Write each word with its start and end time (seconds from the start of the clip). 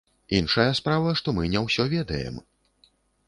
Іншая 0.37 0.71
справа, 0.79 1.11
што 1.19 1.35
мы 1.39 1.43
не 1.55 1.63
ўсё 1.65 1.87
ведаем. 1.93 2.43